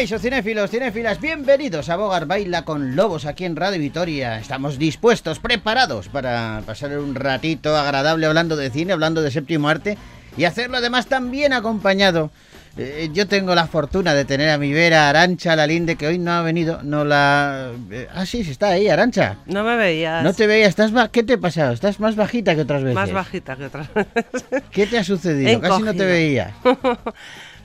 [0.00, 4.38] Caixo, cinéfilos, cinéfilas, bienvenidos a Bogar Baila con Lobos aquí en Radio Vitoria.
[4.38, 9.98] Estamos dispuestos, preparados para pasar un ratito agradable hablando de cine, hablando de séptimo arte
[10.38, 12.30] y hacerlo además también acompañado.
[12.78, 16.32] Eh, yo tengo la fortuna de tener a mi vera Arancha Lalinde, que hoy no
[16.32, 17.70] ha venido, no la...
[17.90, 19.36] eh, ah, sí, sí está ahí, Arancha.
[19.44, 20.24] No me veías.
[20.24, 21.74] No te veía, estás ba- ¿qué te ha pasado?
[21.74, 22.94] Estás más bajita que otras veces.
[22.94, 24.44] Más bajita que otras veces.
[24.70, 25.60] ¿Qué te ha sucedido?
[25.60, 26.54] Casi no te veía.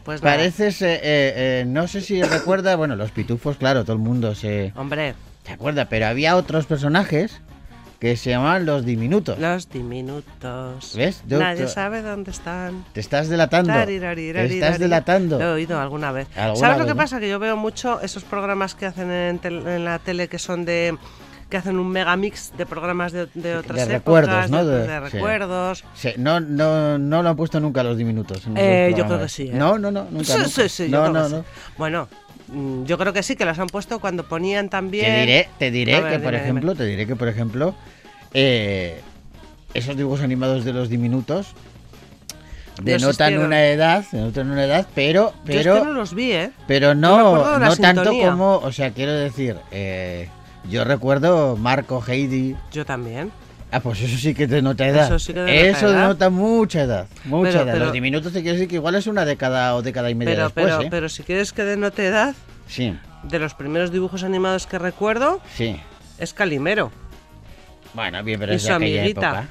[0.05, 0.21] Pues.
[0.21, 4.71] Pareces, eh, eh, no sé si recuerda, bueno, los pitufos, claro, todo el mundo se,
[4.75, 7.41] Hombre, se acuerda, pero había otros personajes
[7.99, 9.39] que se llamaban los diminutos.
[9.39, 10.93] los diminutos.
[10.95, 11.23] ¿Ves?
[11.27, 12.85] Yo- Nadie yo- sabe dónde están.
[12.93, 13.73] Te estás delatando.
[13.73, 15.39] Te estás delatando.
[15.39, 16.27] Lo he oído alguna vez.
[16.37, 16.97] Alguna ¿Sabes lo que ¿no?
[16.97, 17.19] pasa?
[17.19, 20.95] Que yo veo mucho esos programas que hacen en la tele que son de
[21.49, 24.65] que hacen un megamix de programas de, de otras de épocas, recuerdos, ¿no?
[24.65, 25.13] de, De- de sí.
[25.15, 25.83] recuerdos.
[25.93, 28.45] Sí, no, no, no lo han puesto nunca los diminutos.
[28.47, 29.51] en Eh, yo creo que sí, ¿eh?
[29.53, 30.25] No, no, no, nunca.
[30.25, 30.49] sí, nunca.
[30.49, 31.35] sí, sí, yo no, creo no, que sí.
[31.35, 31.45] no.
[31.77, 32.07] Bueno,
[32.47, 35.05] mm, yo creo que sí, que las han puesto cuando ponían también...
[35.05, 36.83] Te diré, te diré ver, que, por dime, ejemplo, dime.
[36.83, 37.75] te diré que, por ejemplo,
[38.33, 38.99] eh,
[39.75, 41.53] esos dibujos animados de los diminutos
[42.81, 43.45] denotan existieron.
[43.45, 46.51] una edad, denotan una edad, pero, Yo es pero, que no los vi, ¿eh?
[46.67, 50.27] pero Yo no, la no tanto como, o sea, quiero decir, eh,
[50.69, 52.55] yo recuerdo Marco, Heidi.
[52.71, 53.31] Yo también.
[53.71, 55.05] Ah, pues eso sí que denota edad.
[55.07, 56.01] Eso sí que denota Eso edad.
[56.03, 57.73] denota mucha edad, mucha Pero- edad.
[57.73, 60.33] pero- los diminutos te quiero decir que igual es una década o década y media
[60.33, 60.87] Pero, después, pero, ¿eh?
[60.89, 62.35] pero si quieres que denote edad,
[62.67, 65.75] Sí, de los primeros dibujos animados que recuerdo, sí.
[66.19, 66.91] es Calimero.
[67.93, 69.27] Bueno, bien, pero Y es de su aquella amiguita.
[69.29, 69.47] época.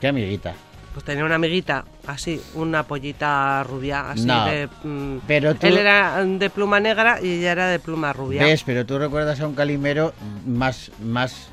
[0.00, 0.54] Que amiguita.
[0.92, 4.68] Pues tenía una amiguita, así, una pollita rubia, así No, de...
[4.82, 8.42] mm, pero tú- Él era de pluma negra y ella era de pluma rubia.
[8.42, 8.62] ¿Ves?
[8.64, 10.12] Pero tú recuerdas a un Calimero
[10.46, 11.48] más, más,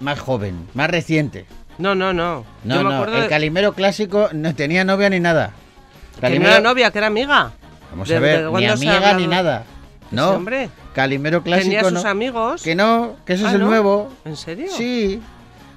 [0.00, 1.46] más joven, más reciente.
[1.78, 2.44] No, no, no.
[2.64, 5.52] No, Yo me no, el de- Calimero clásico no tenía novia ni nada.
[6.20, 7.52] no era novia, que era amiga.
[7.90, 9.64] Vamos ¿De- a ver, ni amiga ni nada.
[10.10, 10.68] No, hombre.
[10.92, 12.10] Calimero clásico Tenía sus no.
[12.10, 12.62] amigos.
[12.62, 13.68] Que no, que eso Ah, es el ¿no?
[13.68, 14.12] nuevo.
[14.24, 14.66] ¿En serio?
[14.76, 15.20] Sí.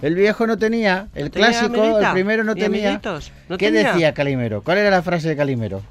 [0.03, 2.07] El viejo no tenía, el ¿Tenía clásico, amiguita?
[2.09, 3.01] el primero no ¿Y tenía.
[3.01, 3.93] ¿Qué tenía?
[3.93, 4.61] decía Calimero?
[4.61, 5.81] ¿Cuál era la frase de Calimero?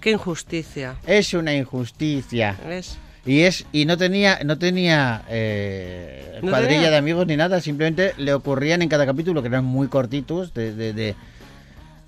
[0.00, 0.96] Qué injusticia.
[1.06, 2.56] Es una injusticia.
[2.66, 2.96] ¿Ves?
[3.26, 6.90] Y es y no tenía no tenía eh, ¿No cuadrilla tenía?
[6.90, 10.74] de amigos ni nada, simplemente le ocurrían en cada capítulo que eran muy cortitos de,
[10.74, 11.14] de, de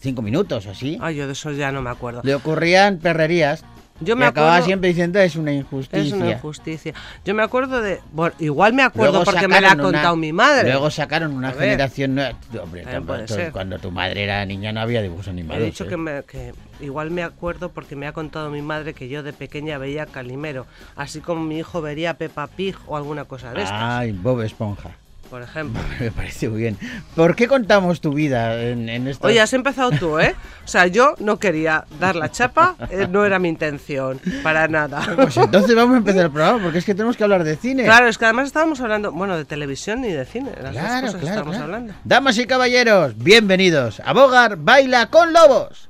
[0.01, 0.99] cinco minutos o así.
[1.01, 2.21] Ay, yo de eso ya no me acuerdo.
[2.25, 3.63] Le ocurrían perrerías.
[4.01, 4.67] Yo y me acababa acuerdo...
[4.67, 6.07] siempre diciendo es una injusticia.
[6.07, 6.93] Es una injusticia.
[7.25, 8.01] Yo me acuerdo de.
[8.13, 10.71] Bueno, igual me acuerdo Luego porque me la ha sacaron una- contado mi madre.
[10.71, 12.37] Luego sacaron una generación nueva.
[12.63, 13.53] Hombre, ser.
[13.53, 15.63] cuando tu madre era niña no había dibujos animados.
[15.63, 15.89] He dicho ¿eh?
[15.89, 19.33] que, me- que igual me acuerdo porque me ha contado mi madre que yo de
[19.33, 23.81] pequeña veía Calimero, así como mi hijo vería Peppa Pig o alguna cosa de estas,
[23.81, 24.91] Ay, Bob Esponja.
[25.31, 25.81] Por ejemplo.
[26.01, 26.79] Me parece muy bien.
[27.15, 30.35] ¿Por qué contamos tu vida en, en esta Oye, has empezado tú, ¿eh?
[30.65, 35.03] O sea, yo no quería dar la chapa, eh, no era mi intención, para nada.
[35.17, 37.85] Pues entonces vamos a empezar el programa porque es que tenemos que hablar de cine.
[37.85, 41.01] Claro, es que además estábamos hablando, bueno, de televisión y de cine, las Claro, dos
[41.01, 41.65] cosas claro, estamos claro.
[41.65, 41.95] hablando.
[42.05, 45.89] Damas y caballeros, bienvenidos a Bogar Baila con Lobos.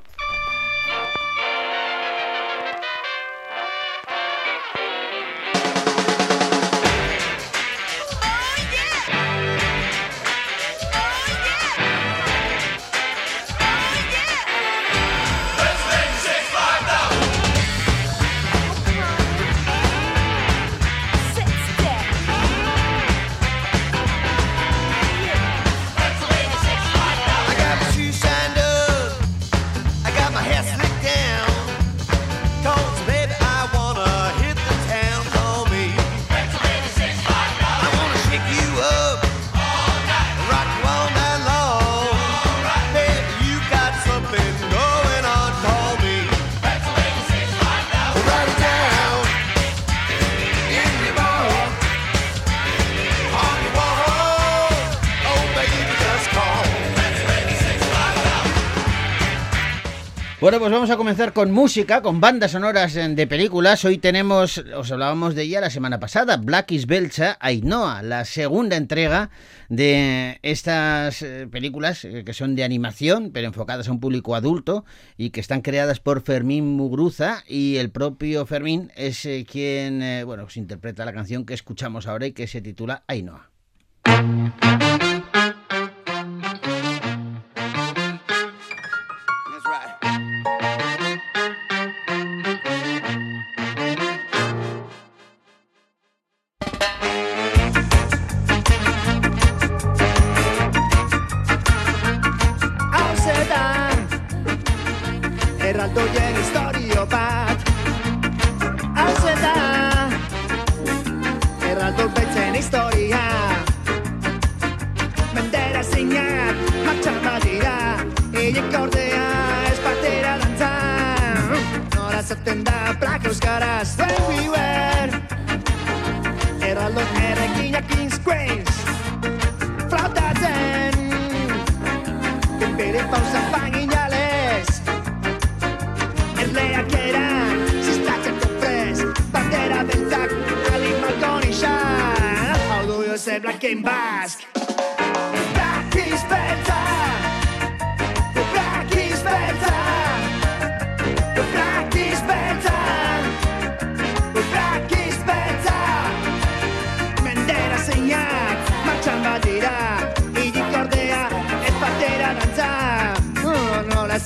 [60.47, 63.85] Bueno, pues vamos a comenzar con música, con bandas sonoras eh, de películas.
[63.85, 68.77] Hoy tenemos, os hablábamos de ella la semana pasada, Black is Belcha, Ainhoa, la segunda
[68.77, 69.31] entrega
[69.69, 74.85] de estas eh, películas eh, que son de animación, pero enfocadas a un público adulto
[75.17, 80.59] y que están creadas por Fermín Mugruza y el propio Fermín es quien, bueno, pues
[80.59, 83.51] interpreta la canción que escuchamos ahora y que se titula Ainhoa.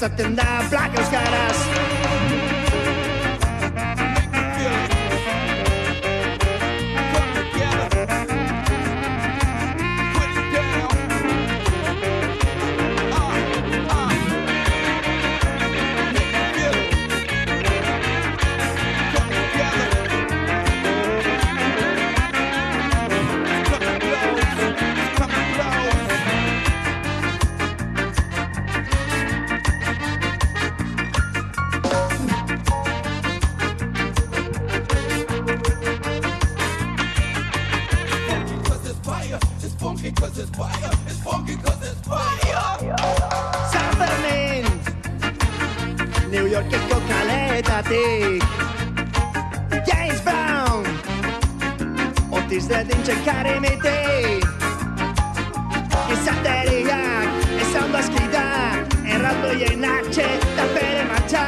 [0.01, 1.90] izaten da plaka euskaraz.
[49.87, 50.85] James e is brown.
[52.31, 53.89] Ott is redin csak KMT.
[56.09, 57.29] Gizateriak,
[57.61, 58.75] ez ondo askida,
[59.05, 61.47] erraldoien atxe, eta bere matxa.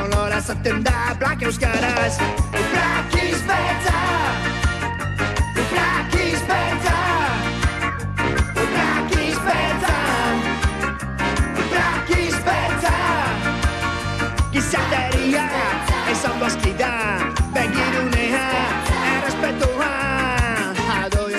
[0.00, 2.16] Honora oh, zaten da, black euskaraz,
[2.50, 4.05] black is better.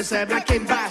[0.07, 0.86] recebe aqui embaixo.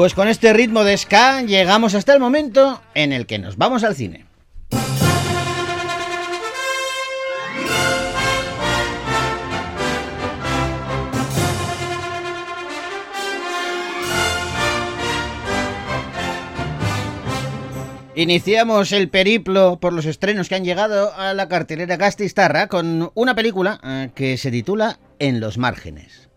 [0.00, 3.84] Pues con este ritmo de ska llegamos hasta el momento en el que nos vamos
[3.84, 4.24] al cine.
[18.14, 23.34] Iniciamos el periplo por los estrenos que han llegado a la cartelera Gastistarra con una
[23.34, 26.29] película eh, que se titula En los márgenes.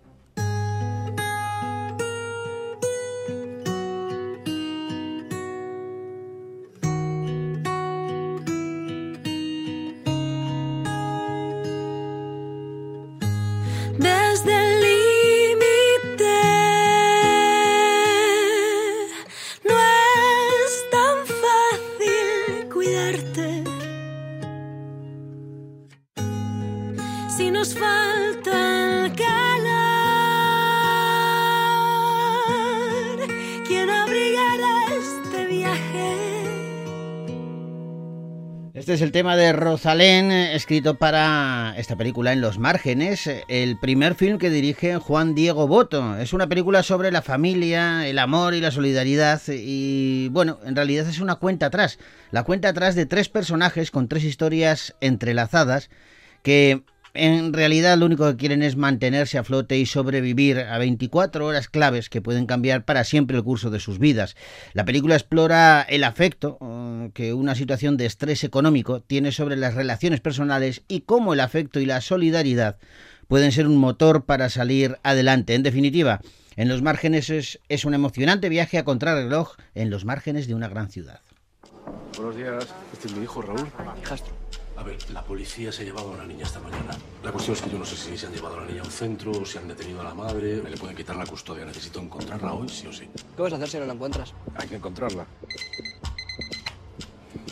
[39.04, 44.16] El tema de Rosalén, eh, escrito para esta película En los márgenes, eh, el primer
[44.16, 46.18] film que dirige Juan Diego Boto.
[46.18, 51.08] Es una película sobre la familia, el amor y la solidaridad y bueno, en realidad
[51.08, 52.00] es una cuenta atrás,
[52.32, 55.90] la cuenta atrás de tres personajes con tres historias entrelazadas
[56.42, 56.84] que
[57.14, 61.70] en realidad lo único que quieren es mantenerse a flote y sobrevivir a 24 horas
[61.70, 64.36] claves que pueden cambiar para siempre el curso de sus vidas.
[64.74, 69.76] La película explora el afecto eh, que una situación de estrés económico tiene sobre las
[69.76, 72.78] relaciones personales y cómo el afecto y la solidaridad
[73.28, 75.54] pueden ser un motor para salir adelante.
[75.54, 76.20] En definitiva,
[76.56, 80.68] en los márgenes es, es un emocionante viaje a contrarreloj en los márgenes de una
[80.68, 81.22] gran ciudad.
[82.16, 83.68] Buenos días, este es mi hijo Raúl.
[84.02, 84.43] Hijastro.
[84.84, 86.98] A ver, la policía se ha llevado a una niña esta mañana.
[87.24, 88.84] La cuestión es que yo no sé si se han llevado a la niña a
[88.84, 91.64] un centro, o si han detenido a la madre, me le pueden quitar la custodia.
[91.64, 93.08] Necesito encontrarla hoy, sí o sí.
[93.34, 94.34] ¿Qué vas a hacer si no la encuentras?
[94.56, 95.26] Hay que encontrarla.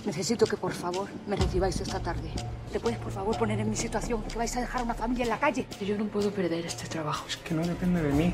[0.05, 2.29] Necesito que por favor me recibáis esta tarde.
[2.69, 4.23] ¿Te puedes por favor poner en mi situación?
[4.23, 5.65] Que vais a dejar una familia en la calle.
[5.79, 7.25] Yo no puedo perder este trabajo.
[7.29, 8.33] Es que no depende de mí.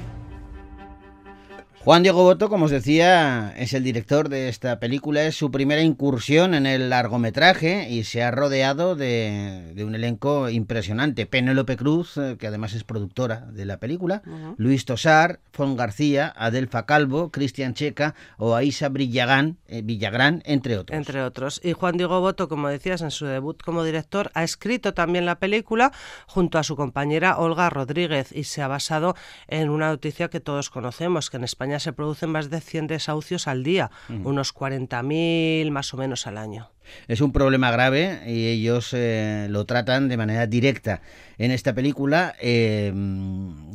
[1.88, 5.82] Juan Diego Boto, como os decía, es el director de esta película, es su primera
[5.82, 11.26] incursión en el largometraje y se ha rodeado de, de un elenco impresionante.
[11.26, 14.22] Penélope Cruz, eh, que además es productora de la película,
[14.58, 20.98] Luis Tosar, Fon García, Adelfa Calvo, Cristian Checa o Aisa Villagán, eh, Villagrán, entre otros.
[20.98, 21.62] Entre otros.
[21.64, 25.40] Y Juan Diego Boto, como decías, en su debut como director, ha escrito también la
[25.40, 25.94] película
[26.26, 29.16] junto a su compañera Olga Rodríguez y se ha basado
[29.48, 33.48] en una noticia que todos conocemos, que en España se producen más de 100 desahucios
[33.48, 33.92] al día,
[34.24, 36.70] unos 40.000 más o menos al año.
[37.08, 41.02] Es un problema grave y ellos eh, lo tratan de manera directa
[41.38, 42.36] en esta película.
[42.40, 42.94] Eh,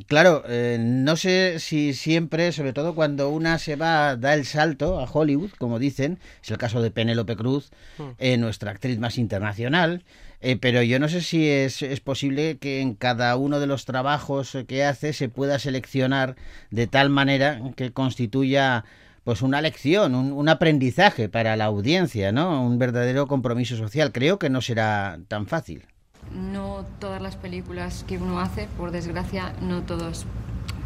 [0.07, 5.01] claro, eh, no sé si siempre, sobre todo cuando una se va, da el salto
[5.01, 7.71] a Hollywood, como dicen, es el caso de Penélope Cruz,
[8.19, 10.05] eh, nuestra actriz más internacional.
[10.43, 13.85] Eh, pero yo no sé si es, es posible que en cada uno de los
[13.85, 16.37] trabajos que hace se pueda seleccionar
[16.71, 18.85] de tal manera que constituya
[19.25, 22.65] pues una lección, un, un aprendizaje para la audiencia, ¿no?
[22.67, 24.11] Un verdadero compromiso social.
[24.11, 25.87] Creo que no será tan fácil.
[26.35, 30.27] No todas las películas que uno hace, por desgracia, no todos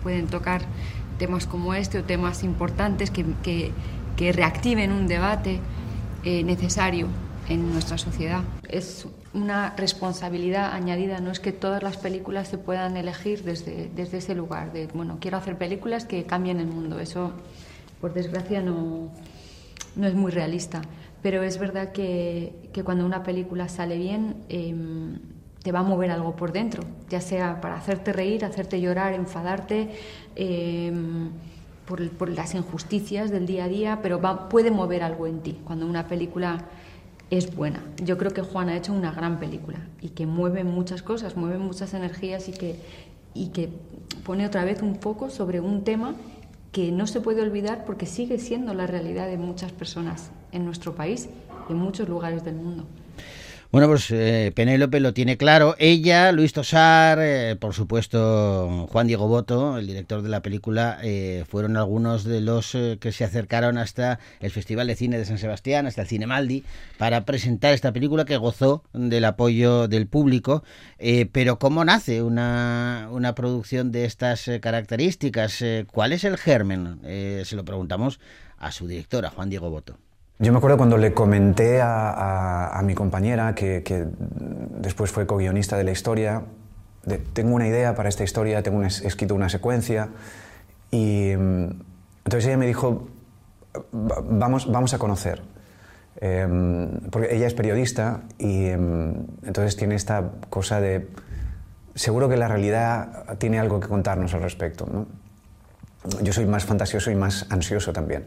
[0.03, 0.63] pueden tocar
[1.19, 3.73] temas como este o temas importantes que, que-
[4.17, 5.61] que reactiven un debate
[6.25, 7.09] eh, necesario
[7.49, 8.43] en nuestra sociedad.
[8.69, 14.19] Es una responsabilidad añadida, no es que todas las películas se puedan elegir desde, desde
[14.19, 16.99] ese lugar, de, bueno, quiero hacer películas que cambien el mundo.
[16.99, 17.33] Eso,
[18.01, 19.11] por desgracia, no,
[19.95, 20.83] no es muy realista.
[21.23, 25.19] Pero es verdad que, que cuando una película sale bien, em,
[25.63, 29.91] te va a mover algo por dentro, ya sea para hacerte reír, hacerte llorar, enfadarte,
[30.37, 31.31] em,
[31.87, 35.59] por, por las injusticias del día a día, pero va- puede mover algo en ti
[35.65, 36.59] cuando una película
[37.31, 37.83] es buena.
[38.03, 41.59] Yo creo que Juan ha hecho una gran película y que mueve muchas cosas, mueve
[41.59, 42.77] muchas energías y que,
[43.35, 43.69] y que
[44.25, 46.15] pone otra vez un foco sobre un tema
[46.73, 50.95] que no se puede olvidar porque sigue siendo la realidad de muchas personas en nuestro
[50.95, 51.29] país
[51.69, 52.85] y en muchos lugares del mundo.
[53.73, 55.75] Bueno, pues eh, Penélope lo tiene claro.
[55.79, 61.45] Ella, Luis Tosar, eh, por supuesto Juan Diego Boto, el director de la película, eh,
[61.49, 65.39] fueron algunos de los eh, que se acercaron hasta el Festival de Cine de San
[65.39, 66.63] Sebastián, hasta el Cine Maldi,
[66.97, 70.63] para presentar esta película que gozó del apoyo del público.
[70.99, 75.63] Eh, pero ¿cómo nace una, una producción de estas características?
[75.93, 77.01] ¿Cuál es el germen?
[77.03, 78.21] Se lo preguntamos
[78.59, 80.06] a su directora, Juan Diego Boto.
[80.39, 84.07] Yo me acuerdo cuando le comenté a, a- mi compañera, que, que
[84.81, 86.43] después fue co-guionista de la historia,
[87.33, 90.09] tengo una idea para esta historia, tengo escrito una secuencia,
[90.91, 91.65] y mm,
[92.25, 93.09] entonces ella me dijo,
[93.95, 95.43] "Va- vamos, vamos a conocer.
[96.21, 99.15] Em, porque ella es periodista y em,
[99.45, 101.09] entonces tiene esta cosa de,
[101.95, 104.87] seguro que la realidad tiene algo que contarnos al respecto.
[104.91, 105.07] ¿no?
[106.23, 108.25] Yo soy más fantasioso y más ansioso también.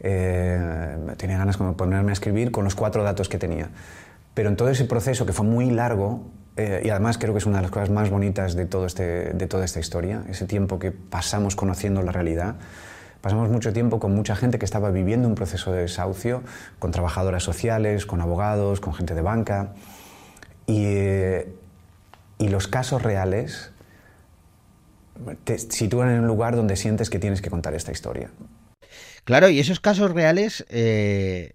[0.00, 3.70] Eh, tenía ganas como de ponerme a escribir con los cuatro datos que tenía.
[4.34, 6.22] Pero en todo ese proceso, que fue muy largo,
[6.56, 9.32] eh, y además creo que es una de las cosas más bonitas de, todo este,
[9.32, 12.56] de toda esta historia, ese tiempo que pasamos conociendo la realidad,
[13.20, 16.42] pasamos mucho tiempo con mucha gente que estaba viviendo un proceso de desahucio,
[16.78, 19.74] con trabajadoras sociales, con abogados, con gente de banca,
[20.66, 21.54] y, eh,
[22.38, 23.72] y los casos reales
[25.44, 28.30] te sitúan en un lugar donde sientes que tienes que contar esta historia.
[29.26, 31.50] Claro, y esos casos reales eh,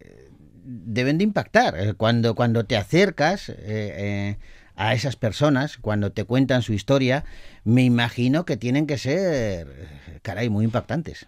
[0.65, 1.73] deben de impactar.
[1.79, 4.35] Eh, Cuando, cuando te acercas eh,
[4.75, 7.23] a esas personas, cuando te cuentan su historia,
[7.63, 9.87] me imagino que tienen que ser,
[10.21, 11.27] caray, muy impactantes.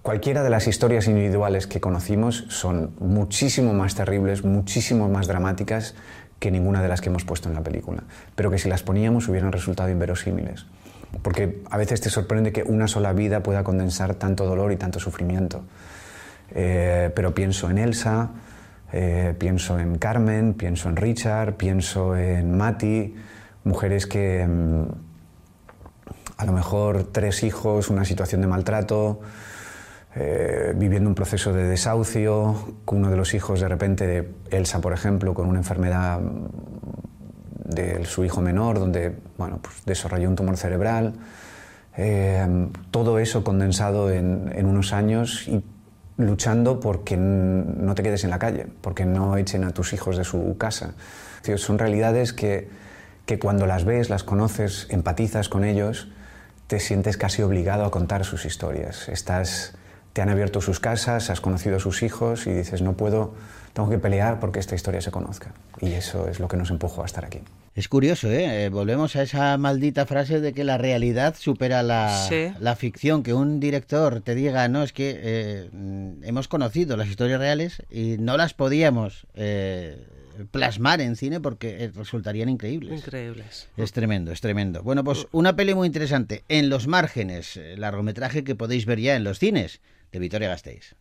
[0.00, 5.96] Cualquiera de las historias individuales que conocimos son muchísimo más terribles, muchísimo más dramáticas
[6.38, 8.04] que ninguna de las que hemos puesto en la película,
[8.36, 10.66] pero que si las poníamos hubieran resultado inverosímiles.
[11.22, 15.00] Porque a veces te sorprende que una sola vida pueda condensar tanto dolor y tanto
[15.00, 15.64] sufrimiento.
[16.50, 18.30] Eh, pero pienso en Elsa,
[18.92, 23.14] eh, pienso en Carmen, pienso en Richard, pienso en Mati,
[23.64, 24.82] mujeres que mm,
[26.36, 29.20] a lo mejor tres hijos, una situación de maltrato,
[30.16, 35.34] eh, viviendo un proceso de desahucio, uno de los hijos de repente, Elsa por ejemplo,
[35.34, 36.20] con una enfermedad
[37.64, 41.14] de su hijo menor, donde bueno, pues desarrolló un tumor cerebral.
[41.96, 45.62] Eh, todo eso condensado en, en unos años y
[46.16, 50.24] luchando porque no te quedes en la calle, porque no echen a tus hijos de
[50.24, 50.94] su casa.
[51.56, 52.68] Son realidades que,
[53.26, 56.08] que cuando las ves, las conoces, empatizas con ellos,
[56.66, 59.08] te sientes casi obligado a contar sus historias.
[59.08, 59.74] Estás,
[60.14, 63.34] te han abierto sus casas, has conocido a sus hijos y dices, no puedo,
[63.72, 65.52] tengo que pelear porque esta historia se conozca.
[65.80, 67.40] Y eso es lo que nos empujó a estar aquí.
[67.74, 68.66] Es curioso, ¿eh?
[68.66, 72.52] Eh, Volvemos a esa maldita frase de que la realidad supera la, Sí.
[72.60, 73.24] la ficción.
[73.24, 77.82] Que un director te diga, no, es que eh, mm, hemos conocido las historias reales
[77.90, 80.06] y no las podíamos eh,
[80.52, 83.00] plasmar en cine porque resultarían increíbles.
[83.00, 83.66] Increíbles.
[83.76, 84.84] Es tremendo, es tremendo.
[84.84, 86.44] Bueno, pues una peli muy interesante.
[86.48, 89.80] En los márgenes, largometraje que podéis ver ya en los cines
[90.14, 90.94] de Vitoria Gasteiz.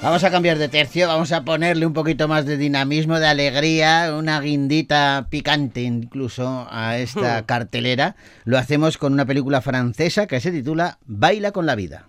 [0.00, 4.14] Vamos a cambiar de tercio, vamos a ponerle un poquito más de dinamismo, de alegría,
[4.16, 8.14] una guindita picante incluso a esta cartelera.
[8.44, 12.08] Lo hacemos con una película francesa que se titula Baila con la vida.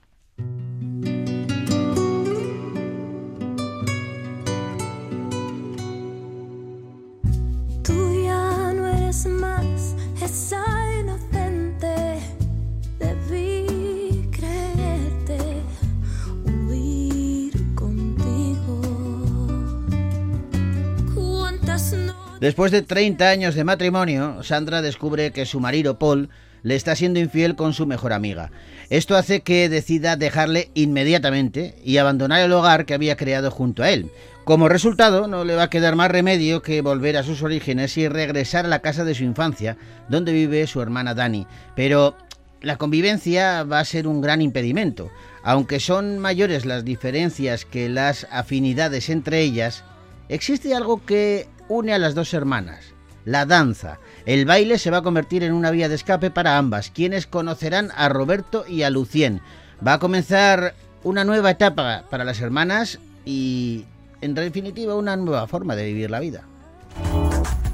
[22.39, 26.29] Después de 30 años de matrimonio, Sandra descubre que su marido Paul
[26.63, 28.51] le está siendo infiel con su mejor amiga.
[28.89, 33.89] Esto hace que decida dejarle inmediatamente y abandonar el hogar que había creado junto a
[33.89, 34.09] él.
[34.45, 38.07] Como resultado, no le va a quedar más remedio que volver a sus orígenes y
[38.07, 39.75] regresar a la casa de su infancia,
[40.07, 41.45] donde vive su hermana Dani.
[41.75, 42.15] Pero
[42.61, 45.11] la convivencia va a ser un gran impedimento.
[45.43, 49.83] Aunque son mayores las diferencias que las afinidades entre ellas,
[50.29, 53.99] existe algo que une a las dos hermanas, la danza.
[54.25, 57.91] El baile se va a convertir en una vía de escape para ambas, quienes conocerán
[57.95, 59.41] a Roberto y a Lucien.
[59.85, 63.85] Va a comenzar una nueva etapa para las hermanas y,
[64.19, 66.43] en definitiva, una nueva forma de vivir la vida.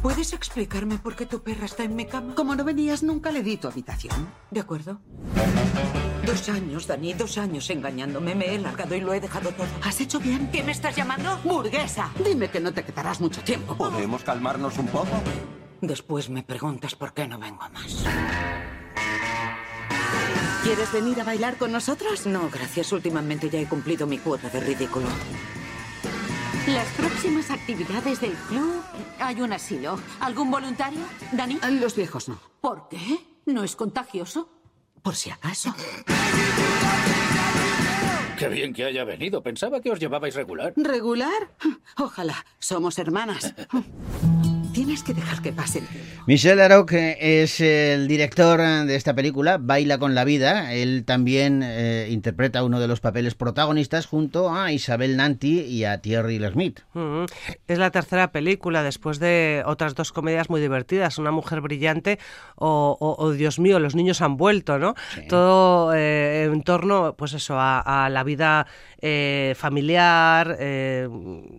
[0.02, 2.36] ¿Puedes explicarme por qué tu perra está en mi cama?
[2.36, 4.28] Como no venías, nunca le di tu habitación.
[4.52, 5.00] ¿De acuerdo?
[6.26, 8.34] Dos años, Dani, dos años engañándome.
[8.34, 9.68] Me he largado y lo he dejado todo.
[9.84, 10.50] ¿Has hecho bien?
[10.52, 11.38] ¿Qué me estás llamando?
[11.44, 12.12] ¡Burguesa!
[12.24, 13.76] Dime que no te quedarás mucho tiempo.
[13.76, 15.22] ¿Podemos calmarnos un poco?
[15.82, 18.04] Después me preguntas por qué no vengo más.
[20.64, 22.26] ¿Quieres venir a bailar con nosotros?
[22.26, 22.92] No, gracias.
[22.92, 25.06] Últimamente ya he cumplido mi cuota de ridículo.
[26.68, 28.82] Las próximas actividades del club.
[29.20, 30.00] Hay un asilo.
[30.20, 31.02] ¿Algún voluntario,
[31.34, 31.60] Dani?
[31.80, 32.40] Los viejos no.
[32.62, 33.20] ¿Por qué?
[33.46, 34.50] ¿No es contagioso?
[35.06, 35.72] Por si acaso.
[38.40, 39.44] Qué bien que haya venido.
[39.44, 40.74] Pensaba que os llevabais regular.
[40.76, 41.52] ¿Regular?
[41.98, 42.44] Ojalá.
[42.58, 43.54] Somos hermanas.
[44.76, 46.24] Tienes que dejar que pase el tiempo.
[46.28, 50.74] Michel Larocque es el director de esta película, Baila con la vida.
[50.74, 56.02] Él también eh, interpreta uno de los papeles protagonistas junto a Isabel Nanty y a
[56.02, 56.82] Thierry Lhermitte.
[56.94, 57.24] Mm,
[57.70, 62.20] Es la tercera película después de otras dos comedias muy divertidas, Una mujer brillante
[62.58, 64.94] o, o- o, Dios mío, los niños han vuelto, ¿no?
[65.30, 68.68] Todo eh, en torno, pues eso, a, a la vida
[69.02, 71.08] eh, familiar eh,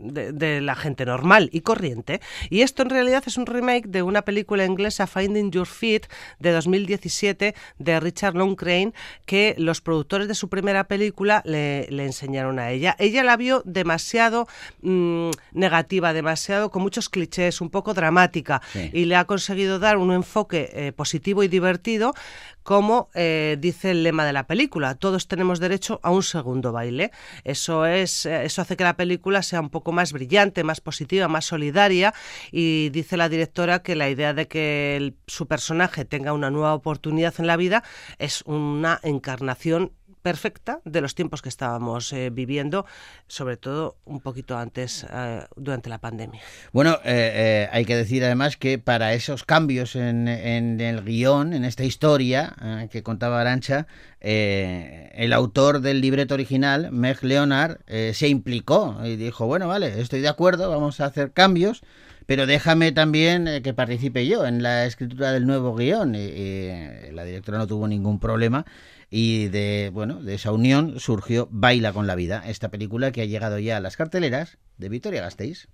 [0.02, 2.20] de, de la gente normal y corriente.
[2.50, 6.06] Y esto en realidad es un remake de una película inglesa, Finding Your Feet,
[6.38, 8.92] de 2017, de Richard Longcrane,
[9.24, 12.96] que los productores de su primera película le, le enseñaron a ella.
[12.98, 14.46] Ella la vio demasiado
[14.82, 18.90] mm, negativa, demasiado con muchos clichés, un poco dramática, Sí.
[18.92, 22.14] y le ha conseguido dar un enfoque eh, positivo y divertido,
[22.62, 27.12] como eh, dice el lema de la película, todos tenemos derecho a un segundo baile.
[27.44, 31.28] Eso es, eh, eso hace que la película sea un poco más brillante, más positiva,
[31.28, 32.12] más solidaria
[32.50, 37.34] y dice la directora que la idea de que su personaje tenga una nueva oportunidad
[37.38, 37.84] en la vida
[38.18, 39.92] es una encarnación
[40.26, 42.84] perfecta de los tiempos que estábamos eh, viviendo,
[43.28, 46.40] sobre todo un poquito antes, eh, durante la pandemia.
[46.72, 51.64] Bueno, eh, hay que decir además que para esos cambios en, en el guion, en
[51.64, 52.56] esta historia
[52.90, 53.86] que contaba Arancha,
[54.18, 60.28] el autor del libreto original, Meg Leonard, se implicó y dijo, bueno, vale, estoy de
[60.28, 61.82] acuerdo, vamos a hacer cambios,
[62.26, 66.16] pero déjame también que participe yo en la escritura del nuevo guion.
[66.16, 68.66] Y la directora no tuvo ningún problema
[69.10, 73.26] y de, bueno, de esa unión surgió Baila con la vida, esta película que ha
[73.26, 75.68] llegado ya a las carteleras de Vitoria Gasteiz.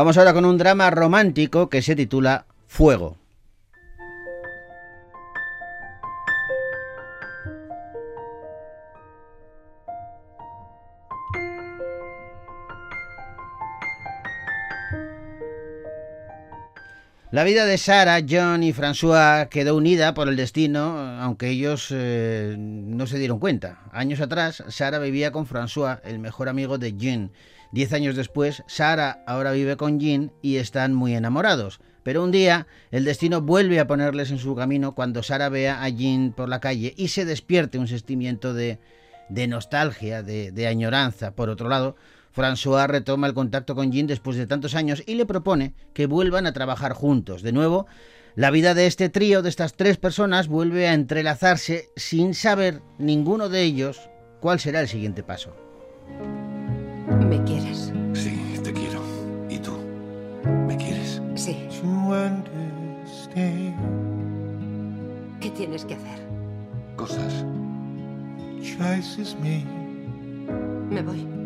[0.00, 3.19] Vamos ahora con un drama romántico que se titula Fuego.
[17.32, 22.56] La vida de Sara, John y François quedó unida por el destino, aunque ellos eh,
[22.58, 23.84] no se dieron cuenta.
[23.92, 27.30] Años atrás, Sara vivía con François, el mejor amigo de Jean.
[27.70, 31.78] Diez años después, Sara ahora vive con Jean y están muy enamorados.
[32.02, 35.88] Pero un día, el destino vuelve a ponerles en su camino cuando Sara vea a
[35.88, 38.80] Jean por la calle y se despierte un sentimiento de,
[39.28, 41.36] de nostalgia, de, de añoranza.
[41.36, 41.94] Por otro lado,
[42.34, 46.46] François retoma el contacto con Jean después de tantos años y le propone que vuelvan
[46.46, 47.42] a trabajar juntos.
[47.42, 47.86] De nuevo,
[48.36, 53.48] la vida de este trío, de estas tres personas, vuelve a entrelazarse sin saber ninguno
[53.48, 54.00] de ellos
[54.40, 55.54] cuál será el siguiente paso.
[57.28, 57.92] ¿Me quieres?
[58.14, 59.02] Sí, te quiero.
[59.48, 59.72] ¿Y tú?
[60.66, 61.20] ¿Me quieres?
[61.34, 61.56] Sí.
[65.40, 66.20] ¿Qué tienes que hacer?
[66.96, 67.44] Cosas.
[70.90, 71.39] Me voy.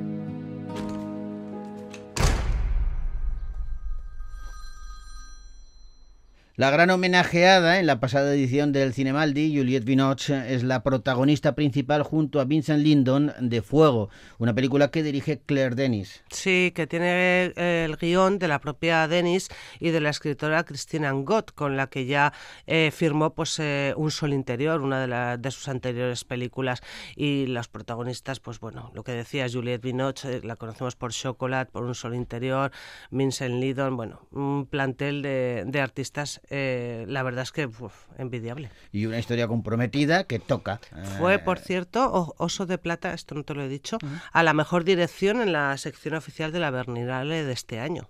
[6.57, 12.05] La gran homenajeada en la pasada edición del Cinemaldi, Juliette Binoche, es la protagonista principal
[12.05, 16.23] junto a Vincent Lindon de Fuego, una película que dirige Claire Denis.
[16.31, 19.49] Sí, que tiene eh, el guion de la propia Denis
[19.81, 22.33] y de la escritora Christine Angot, con la que ya
[22.69, 26.83] eh, firmó pues eh, Un Sol Interior, una de, la- de sus anteriores películas.
[27.17, 31.83] Y los protagonistas, pues bueno, lo que decía Juliette Binoche, la conocemos por Chocolate, por
[31.83, 32.71] Un Sol Interior,
[33.11, 38.71] Vincent Lindon, bueno, un plantel de, de artistas, eh, la verdad es que uf, envidiable.
[38.93, 40.81] Y una historia comprometida que toca.
[41.19, 43.99] Fue, eh, por cierto, Oso de Plata, esto no te lo he dicho,
[44.33, 48.09] a la mejor dirección en la sección oficial de la Berlinale de este año.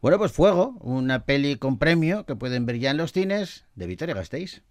[0.00, 3.86] Bueno, pues Fuego, una peli con premio que pueden ver ya en los cines de
[3.86, 4.62] Vitoria Gasteiz.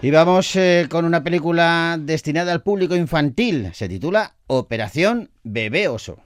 [0.00, 3.70] Y vamos eh, con una película destinada al público infantil.
[3.72, 6.18] Se titula Operación Bebé Oso.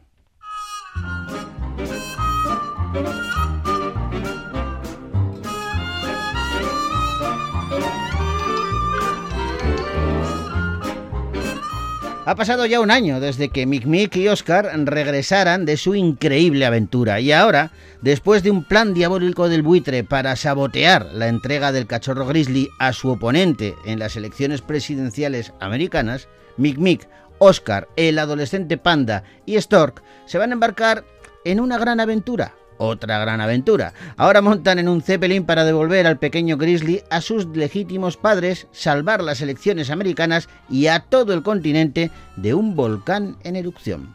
[12.24, 16.64] Ha pasado ya un año desde que Mick Mick y Oscar regresaran de su increíble
[16.64, 21.88] aventura y ahora, después de un plan diabólico del buitre para sabotear la entrega del
[21.88, 27.08] cachorro grizzly a su oponente en las elecciones presidenciales americanas, Mick Mick,
[27.38, 31.04] Oscar, el adolescente panda y Stork se van a embarcar
[31.44, 32.54] en una gran aventura.
[32.78, 33.92] Otra gran aventura.
[34.16, 39.22] Ahora montan en un Zeppelin para devolver al pequeño Grizzly a sus legítimos padres, salvar
[39.22, 44.14] las elecciones americanas y a todo el continente de un volcán en erupción.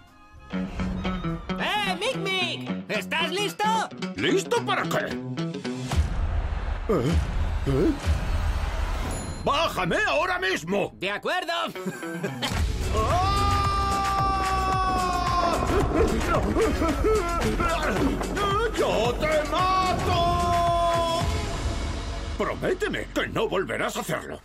[0.51, 2.89] ¡Eh, Mick Mick!
[2.89, 3.63] ¿Estás listo?
[4.15, 5.17] ¿Listo para qué?
[9.43, 10.93] ¡Bájame ahora mismo!
[10.99, 11.53] De acuerdo.
[18.77, 21.21] ¡Yo te mato!
[22.37, 24.39] Prométeme que no volverás a hacerlo.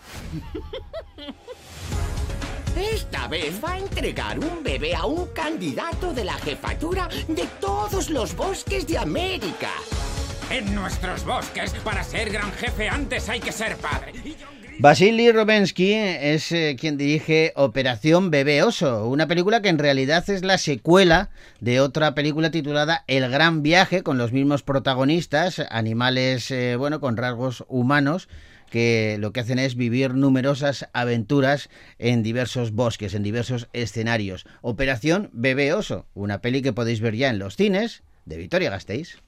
[2.76, 8.08] Esta vez va a entregar un bebé a un candidato de la jefatura de todos
[8.08, 9.70] los bosques de América.
[10.50, 14.12] En nuestros bosques, para ser gran jefe antes hay que ser padre.
[14.82, 20.42] Vasily Robensky es eh, quien dirige Operación Bebé Oso, una película que en realidad es
[20.42, 26.74] la secuela de otra película titulada El Gran Viaje, con los mismos protagonistas, animales, eh,
[26.74, 28.28] bueno, con rasgos humanos,
[28.72, 34.46] que lo que hacen es vivir numerosas aventuras en diversos bosques, en diversos escenarios.
[34.62, 39.18] Operación Bebé Oso, una peli que podéis ver ya en los cines de Vitoria Gasteiz.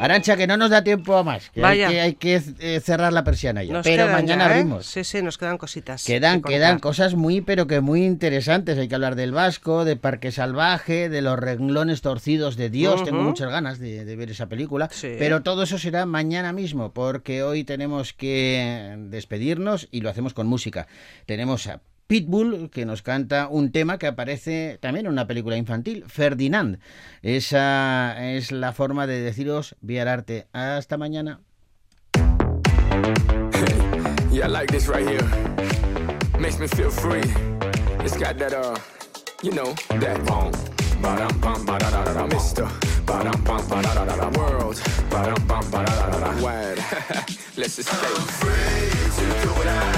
[0.00, 1.50] Arancha, que no nos da tiempo a más.
[1.50, 1.88] Que Vaya.
[1.88, 3.72] Hay que, hay que, eh, cerrar la persiana ya.
[3.72, 4.54] Nos pero mañana ya, ¿eh?
[4.54, 4.86] abrimos.
[4.86, 6.04] Sí, sí, nos quedan cositas.
[6.04, 8.78] Quedan, que quedan cosas muy, pero que muy interesantes.
[8.78, 13.04] Hay que hablar del Vasco, de Parque Salvaje, de los renglones torcidos de Dios.
[13.04, 14.88] Tengo muchas ganas de, de ver esa película.
[14.92, 15.14] Sí.
[15.18, 20.46] Pero todo eso será mañana mismo, porque hoy tenemos que despedirnos y lo hacemos con
[20.46, 20.86] música.
[21.26, 26.04] Tenemos a Pitbull, que nos canta un tema que aparece también en una película infantil,
[26.08, 26.80] Ferdinand.
[27.22, 30.48] Esa es la forma de deciros vía arte.
[30.52, 31.40] Hasta mañana.
[34.30, 35.24] Yeah, I like this right here.
[36.38, 37.22] makes me feel free.
[38.04, 38.76] It's got that, uh,
[39.42, 40.52] you know, that boom.
[41.00, 42.68] Ba-dum bum ba da da da da Mister
[43.06, 46.42] Ba-dum bum ba da da da da World Ba-dum bum ba da da da da
[46.42, 46.78] Wide
[47.56, 49.97] Let's just stay free to do what I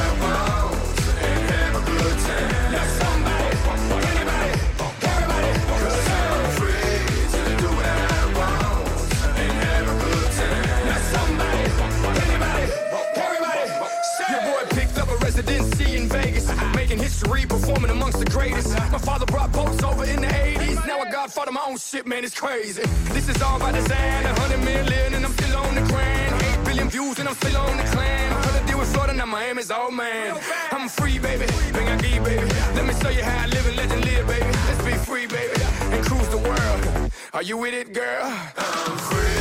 [17.30, 18.70] making performing amongst the greatest.
[18.90, 20.86] My father brought boats over in the 80s.
[20.86, 22.82] Now I godfather my own shit, man, it's crazy.
[23.14, 26.42] This is all by design, a hundred million, and I'm still on the grind.
[26.42, 28.42] Eight billion views, and I'm still on the climb.
[28.42, 30.38] Couldn't deal with Florida, now Miami's all man.
[30.72, 32.46] I'm free, baby, bring I give, baby.
[32.76, 34.50] Let me show you how I live and legend live, baby.
[34.68, 35.60] Let's be free, baby,
[35.94, 37.12] and cruise the world.
[37.32, 38.24] Are you with it, girl?
[38.56, 39.39] I'm free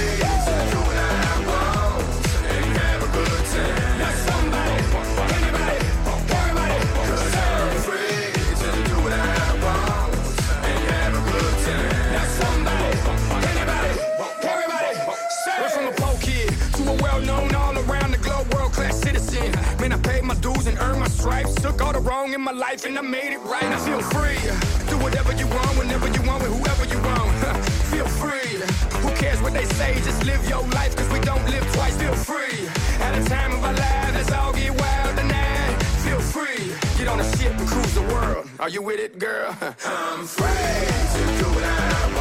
[38.69, 39.57] Are you with it, girl?
[39.61, 42.18] I'm free to do what I want.